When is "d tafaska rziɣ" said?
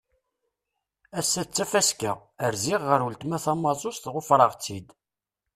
1.47-2.81